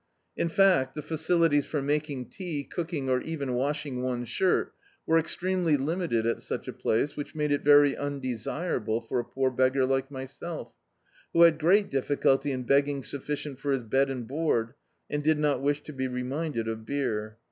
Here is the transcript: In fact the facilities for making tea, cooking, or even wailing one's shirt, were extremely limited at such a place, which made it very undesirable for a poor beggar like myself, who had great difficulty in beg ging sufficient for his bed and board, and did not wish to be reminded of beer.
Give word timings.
In 0.35 0.49
fact 0.49 0.95
the 0.95 1.03
facilities 1.03 1.67
for 1.67 1.79
making 1.79 2.31
tea, 2.31 2.63
cooking, 2.63 3.07
or 3.07 3.21
even 3.21 3.53
wailing 3.53 4.01
one's 4.01 4.29
shirt, 4.29 4.73
were 5.05 5.19
extremely 5.19 5.77
limited 5.77 6.25
at 6.25 6.41
such 6.41 6.67
a 6.67 6.73
place, 6.73 7.15
which 7.15 7.35
made 7.35 7.51
it 7.51 7.61
very 7.61 7.95
undesirable 7.95 8.99
for 9.01 9.19
a 9.19 9.23
poor 9.23 9.51
beggar 9.51 9.85
like 9.85 10.09
myself, 10.09 10.73
who 11.33 11.43
had 11.43 11.59
great 11.59 11.91
difficulty 11.91 12.51
in 12.51 12.63
beg 12.63 12.85
ging 12.85 13.03
sufficient 13.03 13.59
for 13.59 13.71
his 13.71 13.83
bed 13.83 14.09
and 14.09 14.27
board, 14.27 14.73
and 15.07 15.23
did 15.23 15.37
not 15.37 15.61
wish 15.61 15.83
to 15.83 15.93
be 15.93 16.07
reminded 16.07 16.67
of 16.67 16.83
beer. 16.83 17.37